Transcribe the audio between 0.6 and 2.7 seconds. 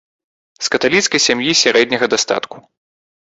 З каталіцкай сям'і сярэдняга дастатку.